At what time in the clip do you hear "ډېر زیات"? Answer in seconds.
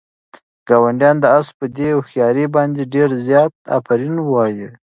2.93-3.53